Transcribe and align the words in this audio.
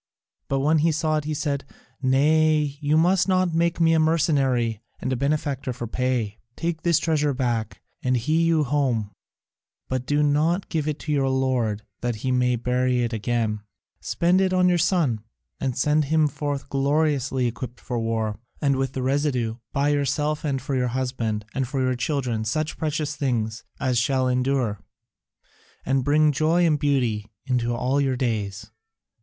But 0.47 0.61
when 0.61 0.79
he 0.79 0.91
saw 0.91 1.17
it 1.17 1.25
he 1.25 1.35
said: 1.35 1.63
"Nay, 2.01 2.79
you 2.81 2.97
must 2.97 3.27
not 3.27 3.53
make 3.53 3.79
me 3.79 3.93
a 3.93 3.99
mercenary 3.99 4.81
and 4.99 5.13
a 5.13 5.15
benefactor 5.15 5.73
for 5.73 5.85
pay; 5.85 6.39
take 6.55 6.81
this 6.81 6.97
treasure 6.97 7.35
back 7.35 7.83
and 8.01 8.17
hie 8.17 8.31
you 8.31 8.63
home, 8.63 9.11
but 9.89 10.07
do 10.07 10.23
not 10.23 10.69
give 10.69 10.87
it 10.87 10.97
to 11.01 11.11
your 11.11 11.29
lord 11.29 11.83
that 11.99 12.15
he 12.25 12.31
may 12.31 12.55
bury 12.55 13.03
it 13.03 13.13
again; 13.13 13.59
spend 13.99 14.41
it 14.41 14.53
on 14.53 14.67
your 14.67 14.79
son, 14.79 15.23
and 15.59 15.77
send 15.77 16.05
him 16.05 16.27
forth 16.27 16.67
gloriously 16.67 17.45
equipped 17.45 17.79
for 17.79 17.99
war, 17.99 18.39
and 18.59 18.77
with 18.77 18.93
the 18.93 19.03
residue 19.03 19.57
buy 19.71 19.89
yourself 19.89 20.43
and 20.43 20.63
for 20.63 20.73
your 20.75 20.87
husband 20.87 21.45
and 21.53 21.71
your 21.73 21.93
children 21.95 22.43
such 22.43 22.75
precious 22.75 23.15
things 23.15 23.63
as 23.79 23.99
shall 23.99 24.27
endure, 24.27 24.79
and 25.85 26.03
bring 26.03 26.31
joy 26.31 26.65
and 26.65 26.79
beauty 26.79 27.27
into 27.45 27.71
all 27.75 28.01
your 28.01 28.17
days. 28.17 28.71